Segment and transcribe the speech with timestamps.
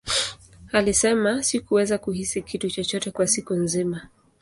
[0.71, 4.01] Alisema, Sikuweza kuhisi kitu chochote kwa siku nzima.